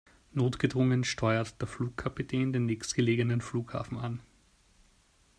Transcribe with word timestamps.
Notgedrungen 0.31 1.03
steuert 1.03 1.61
der 1.61 1.67
Flugkapitän 1.67 2.51
den 2.53 2.65
nächstgelegenen 2.65 3.39
Flughafen 3.39 3.99
an. 3.99 4.19